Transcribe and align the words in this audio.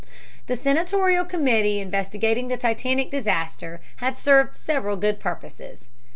The 0.47 0.55
senatorial 0.55 1.23
committee 1.25 1.79
investigating 1.79 2.47
the 2.47 2.57
Titanic 2.57 3.11
disaster 3.11 3.81
has 3.97 4.17
served 4.17 4.55
several 4.55 4.97
good 4.97 5.19
purposes. 5.19 5.85